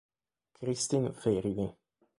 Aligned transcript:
Kristin 0.57 1.13
Fairlie 1.13 1.77